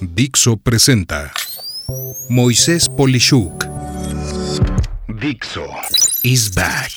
Dixo 0.00 0.56
presenta 0.56 1.30
Moisés 2.28 2.88
Polishuk. 2.88 3.64
Dixo 5.20 5.66
is 6.22 6.54
back. 6.54 6.90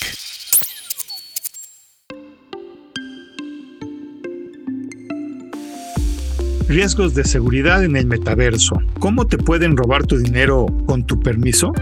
Riesgos 6.67 7.13
de 7.13 7.25
seguridad 7.25 7.83
en 7.83 7.95
el 7.95 8.05
metaverso. 8.05 8.75
¿Cómo 8.99 9.27
te 9.27 9.37
pueden 9.37 9.75
robar 9.75 10.05
tu 10.05 10.17
dinero 10.17 10.65
con 10.85 11.05
tu 11.05 11.19
permiso? 11.19 11.73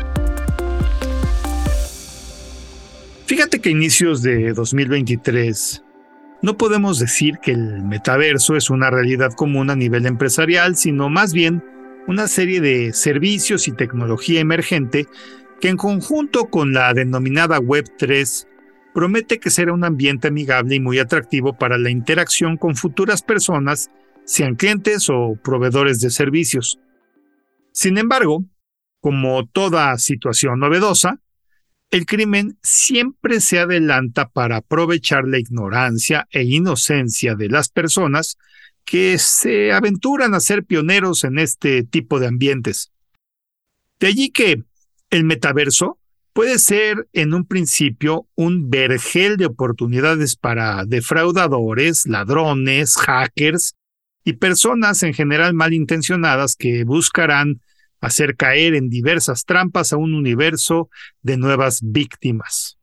Fíjate 3.25 3.59
que 3.59 3.69
a 3.69 3.71
inicios 3.71 4.21
de 4.21 4.53
2023 4.53 5.83
no 6.43 6.57
podemos 6.57 6.99
decir 6.99 7.39
que 7.41 7.51
el 7.51 7.83
metaverso 7.83 8.57
es 8.57 8.69
una 8.69 8.91
realidad 8.91 9.31
común 9.31 9.69
a 9.69 9.77
nivel 9.77 10.05
empresarial, 10.05 10.75
sino 10.75 11.09
más 11.09 11.33
bien 11.33 11.63
una 12.05 12.27
serie 12.27 12.59
de 12.59 12.91
servicios 12.91 13.69
y 13.69 13.71
tecnología 13.71 14.41
emergente 14.41 15.07
que 15.61 15.69
en 15.69 15.77
conjunto 15.77 16.49
con 16.49 16.73
la 16.73 16.93
denominada 16.93 17.59
Web 17.59 17.93
3 17.97 18.49
promete 18.93 19.39
que 19.39 19.49
será 19.49 19.71
un 19.71 19.85
ambiente 19.85 20.27
amigable 20.27 20.75
y 20.75 20.79
muy 20.81 20.99
atractivo 20.99 21.57
para 21.57 21.77
la 21.77 21.89
interacción 21.89 22.57
con 22.57 22.75
futuras 22.75 23.21
personas, 23.21 23.89
sean 24.25 24.55
clientes 24.55 25.09
o 25.09 25.39
proveedores 25.41 26.01
de 26.01 26.09
servicios. 26.09 26.77
Sin 27.71 27.97
embargo, 27.97 28.43
como 28.99 29.47
toda 29.47 29.97
situación 29.97 30.59
novedosa, 30.59 31.21
el 31.93 32.07
crimen 32.07 32.57
siempre 32.63 33.39
se 33.39 33.59
adelanta 33.59 34.27
para 34.27 34.57
aprovechar 34.57 35.27
la 35.27 35.37
ignorancia 35.37 36.27
e 36.31 36.41
inocencia 36.41 37.35
de 37.35 37.49
las 37.49 37.69
personas 37.69 38.39
que 38.83 39.19
se 39.19 39.71
aventuran 39.71 40.33
a 40.33 40.39
ser 40.39 40.63
pioneros 40.63 41.23
en 41.23 41.37
este 41.37 41.83
tipo 41.83 42.19
de 42.19 42.25
ambientes. 42.25 42.91
De 43.99 44.07
allí 44.07 44.31
que 44.31 44.63
el 45.11 45.23
metaverso 45.23 45.99
puede 46.33 46.57
ser 46.57 47.07
en 47.13 47.35
un 47.35 47.45
principio 47.45 48.27
un 48.33 48.71
vergel 48.71 49.37
de 49.37 49.45
oportunidades 49.45 50.35
para 50.35 50.85
defraudadores, 50.85 52.07
ladrones, 52.07 52.95
hackers 52.95 53.75
y 54.25 54.33
personas 54.33 55.03
en 55.03 55.13
general 55.13 55.53
malintencionadas 55.53 56.55
que 56.55 56.85
buscarán 56.85 57.61
hacer 58.03 58.35
caer 58.35 58.75
en 58.75 58.89
diversas 58.89 59.45
trampas 59.45 59.93
a 59.93 59.97
un 59.97 60.13
universo 60.13 60.89
de 61.21 61.37
nuevas 61.37 61.79
víctimas. 61.81 62.77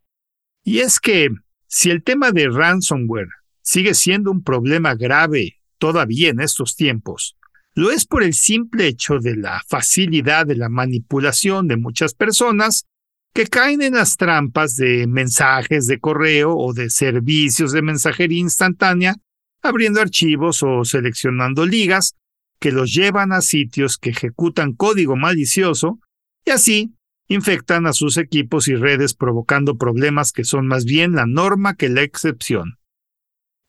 Y 0.65 0.79
es 0.79 0.99
que 0.99 1.29
si 1.67 1.91
el 1.91 2.03
tema 2.03 2.33
de 2.33 2.49
ransomware 2.49 3.29
sigue 3.61 3.93
siendo 3.93 4.31
un 4.31 4.43
problema 4.43 4.95
grave 4.95 5.61
todavía 5.77 6.31
en 6.31 6.41
estos 6.41 6.75
tiempos, 6.75 7.37
lo 7.75 7.91
es 7.91 8.07
por 8.07 8.23
el 8.23 8.33
simple 8.33 8.87
hecho 8.87 9.19
de 9.19 9.37
la 9.37 9.63
facilidad 9.69 10.47
de 10.47 10.57
la 10.57 10.71
manipulación 10.71 11.69
de 11.69 11.77
muchas 11.77 12.15
personas 12.15 12.87
que 13.35 13.47
caen 13.47 13.83
en 13.83 13.95
las 13.95 14.17
trampas 14.17 14.75
de 14.77 15.07
mensajes 15.07 15.87
de 15.87 16.01
correo 16.01 16.57
o 16.57 16.73
de 16.73 16.89
servicios 16.89 17.73
de 17.73 17.83
mensajería 17.83 18.41
instantánea, 18.41 19.17
abriendo 19.61 20.01
archivos 20.01 20.63
o 20.63 20.83
seleccionando 20.87 21.67
ligas 21.67 22.17
que 22.61 22.71
los 22.71 22.93
llevan 22.95 23.33
a 23.33 23.41
sitios 23.41 23.99
que 23.99 24.11
ejecutan 24.11 24.75
código 24.75 25.17
malicioso 25.17 25.99
y 26.45 26.51
así 26.51 26.95
infectan 27.27 27.87
a 27.87 27.93
sus 27.93 28.17
equipos 28.17 28.69
y 28.69 28.75
redes 28.75 29.15
provocando 29.15 29.77
problemas 29.77 30.33
que 30.33 30.45
son 30.45 30.67
más 30.67 30.85
bien 30.85 31.13
la 31.13 31.27
norma 31.27 31.75
que 31.75 31.89
la 31.89 32.03
excepción. 32.03 32.79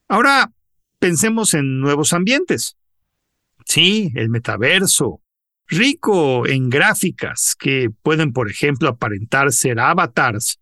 Ahora, 0.08 0.52
pensemos 0.98 1.54
en 1.54 1.80
nuevos 1.80 2.12
ambientes. 2.12 2.76
Sí, 3.64 4.12
el 4.14 4.28
metaverso, 4.28 5.22
rico 5.66 6.46
en 6.46 6.68
gráficas 6.68 7.54
que 7.58 7.88
pueden, 8.02 8.32
por 8.32 8.50
ejemplo, 8.50 8.88
aparentar 8.88 9.52
ser 9.52 9.80
avatars 9.80 10.60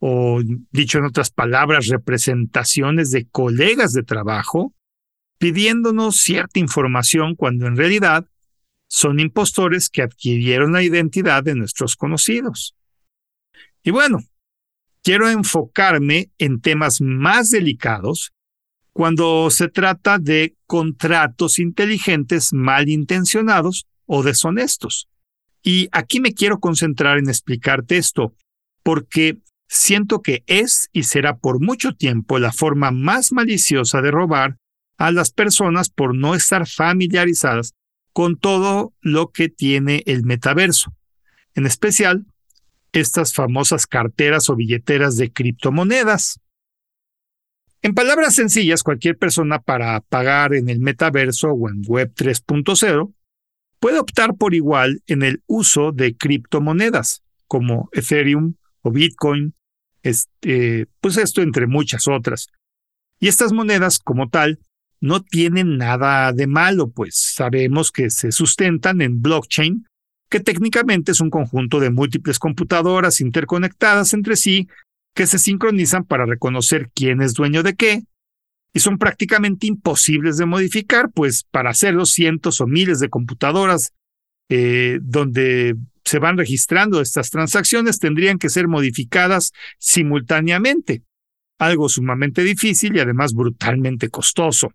o, 0.00 0.40
dicho 0.72 0.98
en 0.98 1.04
otras 1.04 1.30
palabras, 1.30 1.88
representaciones 1.88 3.10
de 3.10 3.28
colegas 3.28 3.92
de 3.92 4.02
trabajo, 4.02 4.72
pidiéndonos 5.38 6.16
cierta 6.16 6.58
información 6.58 7.34
cuando 7.34 7.66
en 7.66 7.76
realidad 7.76 8.26
son 8.88 9.20
impostores 9.20 9.88
que 9.90 10.02
adquirieron 10.02 10.72
la 10.72 10.82
identidad 10.82 11.42
de 11.42 11.54
nuestros 11.54 11.96
conocidos. 11.96 12.74
Y 13.82 13.90
bueno, 13.90 14.18
quiero 15.02 15.28
enfocarme 15.28 16.30
en 16.38 16.60
temas 16.60 17.00
más 17.00 17.50
delicados 17.50 18.32
cuando 18.92 19.50
se 19.50 19.68
trata 19.68 20.18
de 20.18 20.56
contratos 20.66 21.58
inteligentes 21.58 22.52
malintencionados 22.52 23.86
o 24.06 24.22
deshonestos. 24.22 25.08
Y 25.62 25.88
aquí 25.92 26.20
me 26.20 26.32
quiero 26.32 26.58
concentrar 26.58 27.18
en 27.18 27.28
explicarte 27.28 27.96
esto, 27.96 28.34
porque 28.82 29.38
siento 29.68 30.20
que 30.22 30.42
es 30.46 30.88
y 30.92 31.04
será 31.04 31.36
por 31.36 31.60
mucho 31.60 31.92
tiempo 31.92 32.38
la 32.38 32.52
forma 32.52 32.90
más 32.90 33.32
maliciosa 33.32 34.00
de 34.00 34.10
robar 34.10 34.56
a 34.98 35.12
las 35.12 35.30
personas 35.30 35.88
por 35.88 36.14
no 36.14 36.34
estar 36.34 36.68
familiarizadas 36.68 37.72
con 38.12 38.36
todo 38.36 38.92
lo 39.00 39.30
que 39.30 39.48
tiene 39.48 40.02
el 40.06 40.24
metaverso, 40.24 40.92
en 41.54 41.66
especial 41.66 42.26
estas 42.92 43.32
famosas 43.32 43.86
carteras 43.86 44.50
o 44.50 44.56
billeteras 44.56 45.16
de 45.16 45.32
criptomonedas. 45.32 46.40
En 47.80 47.94
palabras 47.94 48.34
sencillas, 48.34 48.82
cualquier 48.82 49.16
persona 49.16 49.60
para 49.60 50.00
pagar 50.00 50.52
en 50.52 50.68
el 50.68 50.80
metaverso 50.80 51.50
o 51.50 51.68
en 51.68 51.82
Web 51.86 52.12
3.0 52.16 53.14
puede 53.78 54.00
optar 54.00 54.34
por 54.34 54.54
igual 54.54 55.00
en 55.06 55.22
el 55.22 55.42
uso 55.46 55.92
de 55.92 56.16
criptomonedas 56.16 57.22
como 57.46 57.88
Ethereum 57.92 58.54
o 58.82 58.90
Bitcoin, 58.90 59.54
este, 60.02 60.86
pues 61.00 61.16
esto 61.18 61.40
entre 61.40 61.68
muchas 61.68 62.08
otras. 62.08 62.48
Y 63.20 63.28
estas 63.28 63.52
monedas 63.52 64.00
como 64.00 64.28
tal 64.28 64.58
no 65.00 65.22
tienen 65.22 65.76
nada 65.76 66.32
de 66.32 66.46
malo, 66.46 66.90
pues 66.90 67.32
sabemos 67.34 67.92
que 67.92 68.10
se 68.10 68.32
sustentan 68.32 69.00
en 69.00 69.22
blockchain, 69.22 69.86
que 70.30 70.40
técnicamente 70.40 71.12
es 71.12 71.20
un 71.20 71.30
conjunto 71.30 71.80
de 71.80 71.90
múltiples 71.90 72.38
computadoras 72.38 73.20
interconectadas 73.20 74.12
entre 74.14 74.36
sí 74.36 74.68
que 75.14 75.26
se 75.26 75.38
sincronizan 75.38 76.04
para 76.04 76.26
reconocer 76.26 76.90
quién 76.94 77.22
es 77.22 77.34
dueño 77.34 77.62
de 77.62 77.74
qué, 77.74 78.04
y 78.72 78.80
son 78.80 78.98
prácticamente 78.98 79.66
imposibles 79.66 80.36
de 80.36 80.46
modificar, 80.46 81.10
pues 81.12 81.44
para 81.44 81.70
hacerlo 81.70 82.06
cientos 82.06 82.60
o 82.60 82.66
miles 82.66 83.00
de 83.00 83.08
computadoras 83.08 83.92
eh, 84.48 84.98
donde 85.02 85.76
se 86.04 86.18
van 86.18 86.38
registrando 86.38 87.00
estas 87.00 87.30
transacciones 87.30 87.98
tendrían 87.98 88.38
que 88.38 88.48
ser 88.48 88.68
modificadas 88.68 89.52
simultáneamente, 89.78 91.02
algo 91.58 91.88
sumamente 91.88 92.42
difícil 92.42 92.96
y 92.96 93.00
además 93.00 93.34
brutalmente 93.34 94.08
costoso. 94.08 94.72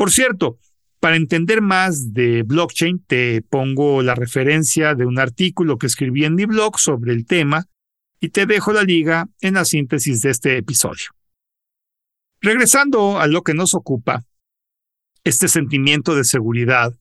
Por 0.00 0.10
cierto, 0.10 0.58
para 0.98 1.16
entender 1.16 1.60
más 1.60 2.14
de 2.14 2.42
blockchain, 2.42 3.04
te 3.06 3.42
pongo 3.42 4.00
la 4.00 4.14
referencia 4.14 4.94
de 4.94 5.04
un 5.04 5.18
artículo 5.18 5.76
que 5.76 5.88
escribí 5.88 6.24
en 6.24 6.36
mi 6.36 6.46
blog 6.46 6.78
sobre 6.78 7.12
el 7.12 7.26
tema 7.26 7.66
y 8.18 8.30
te 8.30 8.46
dejo 8.46 8.72
la 8.72 8.82
liga 8.82 9.28
en 9.42 9.52
la 9.52 9.66
síntesis 9.66 10.22
de 10.22 10.30
este 10.30 10.56
episodio. 10.56 11.08
Regresando 12.40 13.20
a 13.20 13.26
lo 13.26 13.42
que 13.42 13.52
nos 13.52 13.74
ocupa, 13.74 14.24
este 15.22 15.48
sentimiento 15.48 16.14
de 16.14 16.24
seguridad 16.24 16.98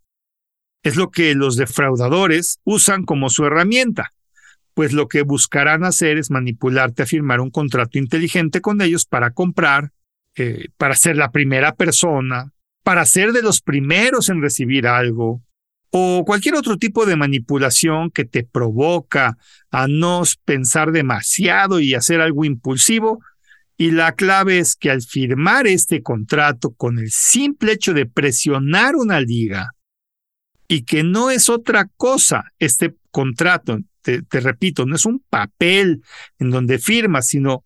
es 0.83 0.97
lo 0.97 1.09
que 1.09 1.35
los 1.35 1.55
defraudadores 1.55 2.59
usan 2.65 3.05
como 3.05 3.29
su 3.29 3.45
herramienta, 3.45 4.11
pues 4.73 4.91
lo 4.91 5.07
que 5.07 5.21
buscarán 5.21 5.85
hacer 5.85 6.17
es 6.17 6.31
manipularte 6.31 7.03
a 7.03 7.05
firmar 7.05 7.39
un 7.39 7.49
contrato 7.49 7.97
inteligente 7.97 8.59
con 8.59 8.81
ellos 8.81 9.05
para 9.05 9.31
comprar, 9.31 9.93
eh, 10.35 10.67
para 10.75 10.95
ser 10.95 11.15
la 11.15 11.31
primera 11.31 11.75
persona, 11.75 12.51
para 12.89 13.05
ser 13.05 13.33
de 13.33 13.43
los 13.43 13.61
primeros 13.61 14.29
en 14.29 14.41
recibir 14.41 14.87
algo, 14.87 15.43
o 15.91 16.23
cualquier 16.25 16.55
otro 16.55 16.75
tipo 16.77 17.05
de 17.05 17.15
manipulación 17.15 18.09
que 18.09 18.25
te 18.25 18.43
provoca 18.43 19.37
a 19.69 19.87
no 19.87 20.23
pensar 20.43 20.91
demasiado 20.91 21.79
y 21.79 21.93
hacer 21.93 22.19
algo 22.19 22.45
impulsivo. 22.45 23.23
Y 23.77 23.91
la 23.91 24.13
clave 24.13 24.57
es 24.57 24.75
que 24.75 24.89
al 24.89 25.03
firmar 25.03 25.67
este 25.67 26.01
contrato 26.01 26.71
con 26.71 26.97
el 26.97 27.11
simple 27.11 27.73
hecho 27.73 27.93
de 27.93 28.07
presionar 28.07 28.95
una 28.95 29.21
liga, 29.21 29.69
y 30.67 30.81
que 30.81 31.03
no 31.03 31.29
es 31.29 31.47
otra 31.47 31.91
cosa 31.95 32.45
este 32.57 32.95
contrato, 33.11 33.77
te, 34.01 34.23
repito, 34.31 34.87
no 34.87 34.95
es 34.95 35.05
un 35.05 35.23
papel 35.29 36.01
en 36.39 36.49
donde 36.49 36.79
firmas, 36.79 37.27
sino 37.27 37.63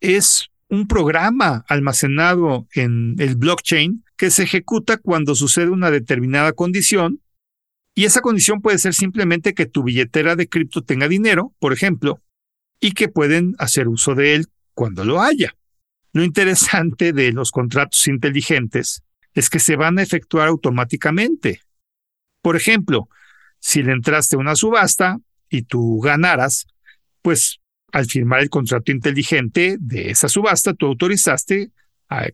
es 0.00 0.50
un 0.68 0.86
programa 0.86 1.64
almacenado 1.66 2.68
en 2.74 3.14
el 3.20 3.36
blockchain 3.36 4.04
que 4.20 4.30
se 4.30 4.42
ejecuta 4.42 4.98
cuando 4.98 5.34
sucede 5.34 5.70
una 5.70 5.90
determinada 5.90 6.52
condición 6.52 7.22
y 7.94 8.04
esa 8.04 8.20
condición 8.20 8.60
puede 8.60 8.78
ser 8.78 8.92
simplemente 8.92 9.54
que 9.54 9.64
tu 9.64 9.82
billetera 9.82 10.36
de 10.36 10.46
cripto 10.46 10.82
tenga 10.82 11.08
dinero, 11.08 11.54
por 11.58 11.72
ejemplo, 11.72 12.20
y 12.80 12.92
que 12.92 13.08
pueden 13.08 13.54
hacer 13.58 13.88
uso 13.88 14.14
de 14.14 14.34
él 14.34 14.48
cuando 14.74 15.06
lo 15.06 15.22
haya. 15.22 15.56
Lo 16.12 16.22
interesante 16.22 17.14
de 17.14 17.32
los 17.32 17.50
contratos 17.50 18.06
inteligentes 18.08 19.02
es 19.32 19.48
que 19.48 19.58
se 19.58 19.76
van 19.76 19.98
a 19.98 20.02
efectuar 20.02 20.48
automáticamente. 20.48 21.62
Por 22.42 22.56
ejemplo, 22.56 23.08
si 23.58 23.82
le 23.82 23.92
entraste 23.92 24.36
a 24.36 24.40
una 24.40 24.54
subasta 24.54 25.16
y 25.48 25.62
tú 25.62 25.98
ganaras, 25.98 26.66
pues 27.22 27.58
al 27.90 28.04
firmar 28.04 28.40
el 28.40 28.50
contrato 28.50 28.92
inteligente 28.92 29.78
de 29.80 30.10
esa 30.10 30.28
subasta, 30.28 30.74
tú 30.74 30.88
autorizaste 30.88 31.70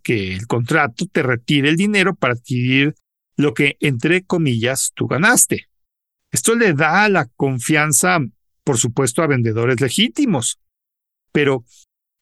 que 0.02 0.34
el 0.34 0.46
contrato 0.46 1.06
te 1.06 1.22
retire 1.22 1.68
el 1.68 1.76
dinero 1.76 2.14
para 2.14 2.34
adquirir 2.34 2.94
lo 3.36 3.52
que, 3.52 3.76
entre 3.80 4.24
comillas, 4.24 4.92
tú 4.94 5.06
ganaste. 5.06 5.68
Esto 6.32 6.54
le 6.54 6.72
da 6.72 7.08
la 7.08 7.26
confianza, 7.36 8.18
por 8.64 8.78
supuesto, 8.78 9.22
a 9.22 9.26
vendedores 9.26 9.80
legítimos. 9.80 10.58
Pero, 11.32 11.64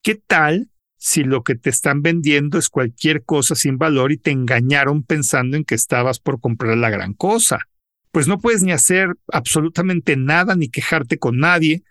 ¿qué 0.02 0.16
tal 0.16 0.70
si 0.96 1.22
lo 1.22 1.42
que 1.42 1.54
te 1.54 1.70
están 1.70 2.02
vendiendo 2.02 2.58
es 2.58 2.68
cualquier 2.68 3.24
cosa 3.24 3.54
sin 3.54 3.78
valor 3.78 4.10
y 4.10 4.18
te 4.18 4.30
engañaron 4.30 5.04
pensando 5.04 5.56
en 5.56 5.64
que 5.64 5.74
estabas 5.74 6.18
por 6.18 6.40
comprar 6.40 6.76
la 6.76 6.90
gran 6.90 7.14
cosa? 7.14 7.60
Pues 8.10 8.26
no 8.28 8.38
puedes 8.38 8.62
ni 8.62 8.72
hacer 8.72 9.14
absolutamente 9.28 10.16
nada 10.16 10.56
ni 10.56 10.68
quejarte 10.68 11.18
con 11.18 11.38
nadie, 11.38 11.84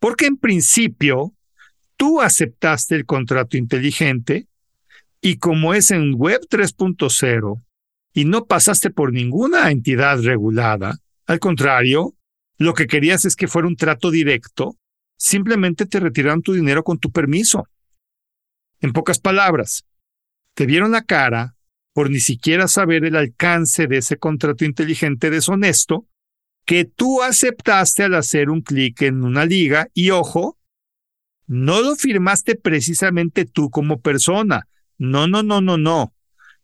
porque 0.00 0.26
en 0.26 0.36
principio 0.36 1.34
tú 1.96 2.20
aceptaste 2.20 2.94
el 2.94 3.06
contrato 3.06 3.56
inteligente 3.56 4.48
y 5.20 5.38
como 5.38 5.74
es 5.74 5.90
en 5.90 6.14
Web 6.14 6.42
3.0 6.50 7.62
y 8.12 8.24
no 8.24 8.46
pasaste 8.46 8.90
por 8.90 9.12
ninguna 9.12 9.70
entidad 9.70 10.20
regulada, 10.22 10.98
al 11.26 11.38
contrario, 11.38 12.14
lo 12.58 12.74
que 12.74 12.86
querías 12.86 13.24
es 13.24 13.36
que 13.36 13.48
fuera 13.48 13.68
un 13.68 13.76
trato 13.76 14.10
directo, 14.10 14.76
simplemente 15.18 15.86
te 15.86 16.00
retiraron 16.00 16.42
tu 16.42 16.52
dinero 16.52 16.82
con 16.84 16.98
tu 16.98 17.10
permiso. 17.10 17.68
En 18.80 18.92
pocas 18.92 19.18
palabras, 19.18 19.84
te 20.54 20.66
vieron 20.66 20.92
la 20.92 21.02
cara 21.02 21.54
por 21.92 22.10
ni 22.10 22.20
siquiera 22.20 22.68
saber 22.68 23.04
el 23.04 23.16
alcance 23.16 23.86
de 23.86 23.98
ese 23.98 24.18
contrato 24.18 24.64
inteligente 24.64 25.30
deshonesto 25.30 26.06
que 26.66 26.84
tú 26.84 27.22
aceptaste 27.22 28.02
al 28.02 28.14
hacer 28.14 28.50
un 28.50 28.60
clic 28.60 29.02
en 29.02 29.24
una 29.24 29.46
liga 29.46 29.88
y 29.94 30.10
ojo, 30.10 30.58
no 31.46 31.80
lo 31.80 31.94
firmaste 31.94 32.56
precisamente 32.56 33.46
tú 33.46 33.70
como 33.70 34.00
persona. 34.00 34.68
No, 34.98 35.26
no, 35.26 35.42
no, 35.42 35.60
no, 35.60 35.76
no. 35.76 36.14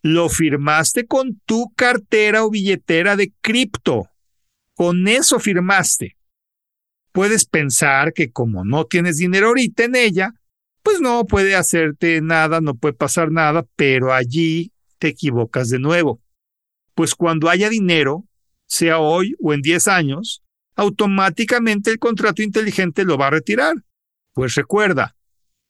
Lo 0.03 0.29
firmaste 0.29 1.07
con 1.07 1.41
tu 1.45 1.73
cartera 1.75 2.45
o 2.45 2.51
billetera 2.51 3.17
de 3.17 3.33
cripto. 3.41 4.09
Con 4.75 5.07
eso 5.07 5.39
firmaste. 5.39 6.17
Puedes 7.13 7.45
pensar 7.45 8.13
que 8.13 8.33
como 8.33 8.65
no 8.65 8.87
tienes 8.87 9.19
dinero 9.19 9.49
ahorita 9.49 9.85
en 9.85 9.97
ella, 9.97 10.35
pues 10.83 11.01
no 11.01 11.25
puede 11.27 11.55
hacerte 11.55 12.21
nada, 12.21 12.61
no 12.61 12.75
puede 12.75 12.95
pasar 12.95 13.31
nada, 13.31 13.65
pero 13.77 14.13
allí 14.13 14.73
te 14.99 15.09
equivocas 15.09 15.69
de 15.69 15.79
nuevo. 15.79 16.21
Pues 16.95 17.15
cuando 17.15 17.49
haya 17.49 17.69
dinero, 17.69 18.27
sea 18.67 18.99
hoy 18.99 19.35
o 19.41 19.53
en 19.53 19.61
10 19.61 19.89
años, 19.89 20.43
automáticamente 20.75 21.91
el 21.91 21.99
contrato 21.99 22.43
inteligente 22.43 23.05
lo 23.05 23.19
va 23.19 23.29
a 23.29 23.31
retirar. 23.31 23.75
Pues 24.33 24.55
recuerda, 24.55 25.15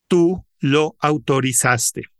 tú 0.07 0.45
lo 0.59 0.95
autorizaste. 0.99 2.12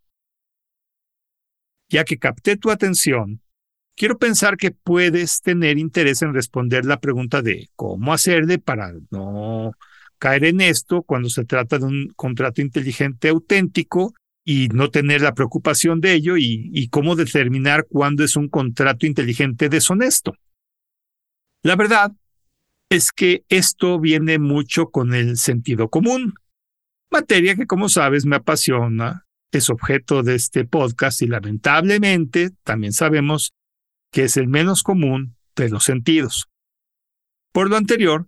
Ya 1.94 2.06
que 2.06 2.18
capté 2.18 2.58
tu 2.58 2.72
atención, 2.72 3.40
quiero 3.96 4.18
pensar 4.18 4.58
que 4.58 4.72
puedes 4.72 5.42
tener 5.42 5.78
interés 5.78 6.24
en 6.24 6.34
responder 6.34 6.86
la 6.86 7.00
pregunta 7.00 7.44
de 7.44 7.70
cómo 7.76 8.14
hacerle 8.14 8.58
para 8.58 8.94
no 9.12 9.74
caer 10.18 10.46
en 10.46 10.62
esto 10.62 11.04
cuando 11.04 11.30
se 11.30 11.46
trata 11.46 11.78
de 11.78 11.86
un 11.86 12.12
contrato 12.16 12.62
inteligente 12.62 13.30
auténtico 13.30 14.16
y 14.44 14.70
no 14.70 14.90
tener 14.90 15.22
la 15.22 15.36
preocupación 15.36 16.02
de 16.02 16.14
ello 16.14 16.36
y, 16.36 16.72
y 16.74 16.88
cómo 16.88 17.16
determinar 17.16 17.86
cuándo 17.88 18.24
es 18.24 18.36
un 18.36 18.50
contrato 18.50 19.06
inteligente 19.06 19.70
deshonesto. 19.70 20.34
La 21.62 21.76
verdad 21.76 22.12
es 22.90 23.12
que 23.12 23.44
esto 23.50 24.00
viene 24.00 24.40
mucho 24.40 24.88
con 24.88 25.14
el 25.14 25.38
sentido 25.38 25.90
común, 25.90 26.34
materia 27.12 27.56
que 27.56 27.68
como 27.68 27.88
sabes 27.88 28.26
me 28.26 28.38
apasiona, 28.38 29.23
es 29.54 29.70
objeto 29.70 30.24
de 30.24 30.36
este 30.36 30.66
podcast 30.66 31.22
y 31.22 31.28
lamentablemente 31.28 32.52
también 32.64 32.92
sabemos 32.92 33.54
que 34.12 34.24
es 34.24 34.38
el 34.38 34.48
menos 34.48 34.84
común 34.84 35.36
de 35.56 35.70
los 35.70 35.84
sentidos. 35.84 36.48
Por 37.52 37.70
lo 37.70 37.78
anterior, 37.78 38.28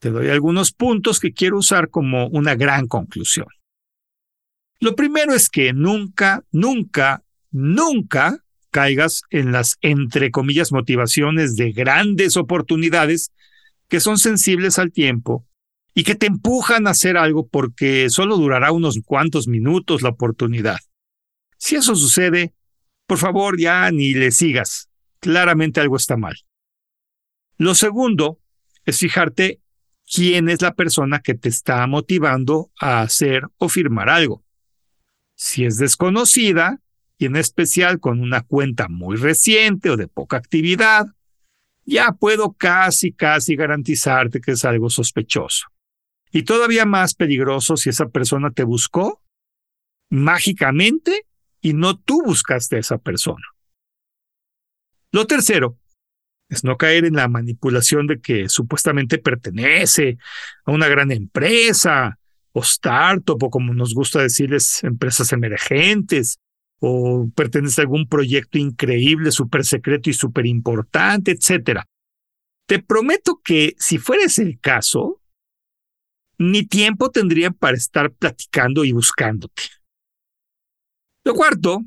te 0.00 0.10
doy 0.10 0.30
algunos 0.30 0.72
puntos 0.72 1.20
que 1.20 1.32
quiero 1.32 1.58
usar 1.58 1.90
como 1.90 2.28
una 2.28 2.54
gran 2.54 2.86
conclusión. 2.86 3.46
Lo 4.80 4.94
primero 4.94 5.34
es 5.34 5.48
que 5.48 5.72
nunca, 5.72 6.44
nunca, 6.52 7.22
nunca 7.50 8.38
caigas 8.70 9.22
en 9.30 9.52
las, 9.52 9.76
entre 9.82 10.30
comillas, 10.30 10.72
motivaciones 10.72 11.56
de 11.56 11.72
grandes 11.72 12.36
oportunidades 12.36 13.30
que 13.88 14.00
son 14.00 14.18
sensibles 14.18 14.78
al 14.78 14.90
tiempo 14.90 15.46
y 15.98 16.04
que 16.04 16.14
te 16.14 16.26
empujan 16.26 16.86
a 16.86 16.90
hacer 16.90 17.16
algo 17.16 17.48
porque 17.48 18.10
solo 18.10 18.36
durará 18.36 18.70
unos 18.70 19.00
cuantos 19.02 19.48
minutos 19.48 20.02
la 20.02 20.10
oportunidad. 20.10 20.78
Si 21.56 21.74
eso 21.74 21.96
sucede, 21.96 22.52
por 23.06 23.16
favor 23.16 23.58
ya 23.58 23.90
ni 23.90 24.12
le 24.12 24.30
sigas. 24.30 24.90
Claramente 25.20 25.80
algo 25.80 25.96
está 25.96 26.18
mal. 26.18 26.36
Lo 27.56 27.74
segundo 27.74 28.38
es 28.84 28.98
fijarte 28.98 29.62
quién 30.04 30.50
es 30.50 30.60
la 30.60 30.74
persona 30.74 31.20
que 31.20 31.32
te 31.32 31.48
está 31.48 31.86
motivando 31.86 32.70
a 32.78 33.00
hacer 33.00 33.44
o 33.56 33.70
firmar 33.70 34.10
algo. 34.10 34.44
Si 35.34 35.64
es 35.64 35.78
desconocida, 35.78 36.78
y 37.16 37.24
en 37.24 37.36
especial 37.36 38.00
con 38.00 38.20
una 38.20 38.42
cuenta 38.42 38.88
muy 38.88 39.16
reciente 39.16 39.88
o 39.88 39.96
de 39.96 40.08
poca 40.08 40.36
actividad, 40.36 41.06
ya 41.86 42.12
puedo 42.12 42.52
casi, 42.52 43.12
casi 43.12 43.56
garantizarte 43.56 44.42
que 44.42 44.52
es 44.52 44.64
algo 44.66 44.90
sospechoso. 44.90 45.68
Y 46.30 46.42
todavía 46.42 46.84
más 46.84 47.14
peligroso 47.14 47.76
si 47.76 47.90
esa 47.90 48.08
persona 48.08 48.50
te 48.50 48.64
buscó 48.64 49.22
mágicamente 50.10 51.26
y 51.60 51.72
no 51.72 51.98
tú 51.98 52.22
buscaste 52.22 52.76
a 52.76 52.80
esa 52.80 52.98
persona. 52.98 53.44
Lo 55.12 55.26
tercero 55.26 55.78
es 56.48 56.62
no 56.62 56.76
caer 56.76 57.04
en 57.04 57.14
la 57.14 57.28
manipulación 57.28 58.06
de 58.06 58.20
que 58.20 58.48
supuestamente 58.48 59.18
pertenece 59.18 60.18
a 60.64 60.72
una 60.72 60.88
gran 60.88 61.10
empresa 61.10 62.18
o 62.52 62.60
startup 62.60 63.42
o 63.42 63.50
como 63.50 63.74
nos 63.74 63.94
gusta 63.94 64.20
decirles 64.20 64.84
empresas 64.84 65.32
emergentes 65.32 66.38
o 66.78 67.28
pertenece 67.34 67.80
a 67.80 67.84
algún 67.84 68.06
proyecto 68.06 68.58
increíble, 68.58 69.30
súper 69.30 69.64
secreto 69.64 70.10
y 70.10 70.12
súper 70.12 70.46
importante, 70.46 71.32
etc. 71.32 71.80
Te 72.66 72.82
prometo 72.82 73.40
que 73.42 73.74
si 73.78 73.98
fuera 73.98 74.24
ese 74.24 74.42
el 74.42 74.60
caso, 74.60 75.20
ni 76.38 76.64
tiempo 76.64 77.10
tendría 77.10 77.50
para 77.50 77.76
estar 77.76 78.12
platicando 78.12 78.84
y 78.84 78.92
buscándote. 78.92 79.62
Lo 81.24 81.34
cuarto 81.34 81.82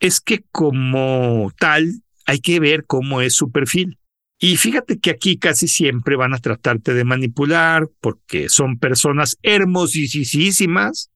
es 0.00 0.20
que 0.20 0.44
como 0.50 1.50
tal 1.58 2.02
hay 2.26 2.40
que 2.40 2.60
ver 2.60 2.86
cómo 2.86 3.20
es 3.20 3.34
su 3.34 3.50
perfil. 3.50 3.98
Y 4.38 4.56
fíjate 4.56 4.98
que 4.98 5.10
aquí 5.10 5.38
casi 5.38 5.66
siempre 5.66 6.16
van 6.16 6.34
a 6.34 6.38
tratarte 6.38 6.92
de 6.92 7.04
manipular 7.04 7.88
porque 8.00 8.48
son 8.48 8.78
personas 8.78 9.38
hermosísimas, 9.42 11.10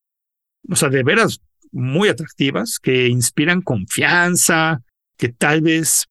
o 0.68 0.76
sea, 0.76 0.88
de 0.88 1.02
veras 1.02 1.40
muy 1.72 2.08
atractivas, 2.08 2.78
que 2.78 3.08
inspiran 3.08 3.60
confianza, 3.60 4.82
que 5.18 5.28
tal 5.28 5.60
vez 5.60 6.09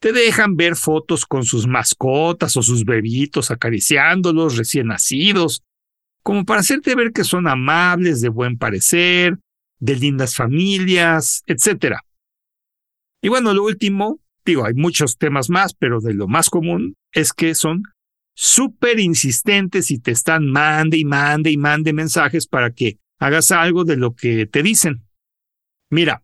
te 0.00 0.12
dejan 0.12 0.56
ver 0.56 0.76
fotos 0.76 1.24
con 1.24 1.44
sus 1.44 1.66
mascotas 1.66 2.56
o 2.56 2.62
sus 2.62 2.84
bebitos 2.84 3.50
acariciándolos 3.50 4.56
recién 4.56 4.88
nacidos, 4.88 5.62
como 6.22 6.44
para 6.44 6.60
hacerte 6.60 6.94
ver 6.94 7.12
que 7.12 7.24
son 7.24 7.48
amables, 7.48 8.20
de 8.20 8.28
buen 8.28 8.58
parecer, 8.58 9.38
de 9.78 9.96
lindas 9.96 10.34
familias, 10.34 11.42
etc. 11.46 11.96
Y 13.22 13.28
bueno, 13.28 13.54
lo 13.54 13.64
último, 13.64 14.20
digo, 14.44 14.64
hay 14.64 14.74
muchos 14.74 15.16
temas 15.16 15.50
más, 15.50 15.74
pero 15.74 16.00
de 16.00 16.14
lo 16.14 16.28
más 16.28 16.50
común 16.50 16.94
es 17.12 17.32
que 17.32 17.54
son 17.54 17.82
súper 18.34 19.00
insistentes 19.00 19.90
y 19.90 19.98
te 19.98 20.10
están 20.10 20.46
mande 20.46 20.98
y 20.98 21.04
mande 21.04 21.50
y 21.50 21.56
mande 21.56 21.92
mensajes 21.92 22.46
para 22.46 22.72
que 22.72 22.98
hagas 23.18 23.52
algo 23.52 23.84
de 23.84 23.96
lo 23.96 24.14
que 24.14 24.46
te 24.46 24.62
dicen. 24.62 25.06
Mira, 25.90 26.22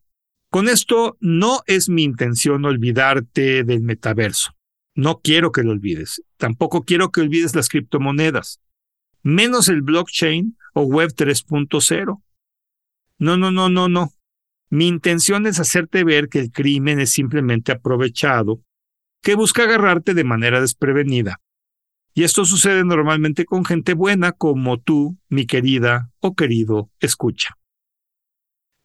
con 0.51 0.69
esto 0.69 1.17
no 1.21 1.61
es 1.67 1.89
mi 1.89 2.03
intención 2.03 2.65
olvidarte 2.65 3.65
del 3.65 3.81
metaverso. 3.83 4.53
No 4.95 5.21
quiero 5.21 5.53
que 5.53 5.63
lo 5.63 5.71
olvides. 5.71 6.23
Tampoco 6.37 6.83
quiero 6.85 7.11
que 7.11 7.21
olvides 7.21 7.55
las 7.55 7.69
criptomonedas, 7.69 8.61
menos 9.23 9.69
el 9.69 9.83
blockchain 9.83 10.57
o 10.75 10.83
web 10.83 11.13
3.0. 11.15 12.23
No, 13.19 13.37
no, 13.37 13.51
no, 13.51 13.69
no, 13.69 13.89
no. 13.89 14.13
Mi 14.69 14.87
intención 14.87 15.47
es 15.47 15.59
hacerte 15.59 16.05
ver 16.05 16.29
que 16.29 16.41
el 16.41 16.51
crimen 16.51 17.01
es 17.01 17.11
simplemente 17.11 17.73
aprovechado, 17.73 18.63
que 19.23 19.35
busca 19.35 19.65
agarrarte 19.65 20.15
de 20.15 20.25
manera 20.25 20.61
desprevenida 20.61 21.41
y 22.15 22.25
esto 22.25 22.45
sucede 22.45 22.85
normalmente 22.85 23.45
con 23.45 23.65
gente 23.65 23.95
buena 23.95 24.33
como 24.33 24.79
tú, 24.79 25.17
mi 25.29 25.47
querida 25.47 26.11
o 26.21 26.35
querido 26.35 26.91
escucha. 27.01 27.57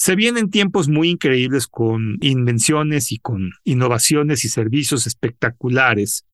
Se 0.05 0.15
vienen 0.15 0.51
tiempos 0.51 0.87
muy 0.87 1.09
increíbles 1.09 1.65
con 1.65 2.19
invenciones 2.21 3.11
y 3.11 3.17
con 3.17 3.53
innovaciones 3.63 4.45
y 4.45 4.49
servicios 4.49 5.07
espectaculares 5.07 6.27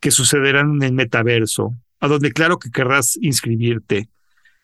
que 0.00 0.10
sucederán 0.10 0.76
en 0.76 0.82
el 0.82 0.92
metaverso, 0.94 1.76
a 2.00 2.08
donde 2.08 2.32
claro 2.32 2.58
que 2.58 2.70
querrás 2.70 3.18
inscribirte 3.20 4.08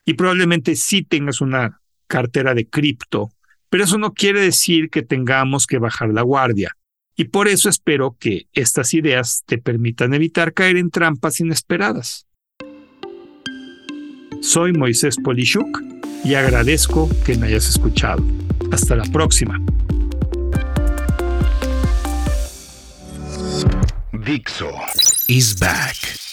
y 0.07 0.15
probablemente 0.15 0.77
sí 0.77 1.03
tengas 1.03 1.43
una 1.43 1.83
cartera 2.07 2.55
de 2.55 2.67
cripto, 2.67 3.29
pero 3.69 3.85
eso 3.85 3.99
no 3.99 4.15
quiere 4.15 4.41
decir 4.41 4.89
que 4.89 5.03
tengamos 5.03 5.67
que 5.67 5.77
bajar 5.77 6.09
la 6.09 6.23
guardia. 6.23 6.75
Y 7.17 7.25
por 7.25 7.49
eso 7.49 7.69
espero 7.69 8.17
que 8.19 8.47
estas 8.55 8.95
ideas 8.95 9.43
te 9.45 9.59
permitan 9.59 10.15
evitar 10.15 10.55
caer 10.55 10.79
en 10.79 10.89
trampas 10.89 11.41
inesperadas. 11.41 12.27
Soy 14.41 14.73
Moisés 14.73 15.17
Polishuk 15.23 15.83
y 16.25 16.35
agradezco 16.35 17.09
que 17.25 17.37
me 17.37 17.49
hayas 17.49 17.69
escuchado. 17.69 18.25
Hasta 18.73 18.97
la 18.97 19.05
próxima. 19.05 19.61
Dixo 24.13 24.71
is 25.29 25.59
back. 25.59 26.28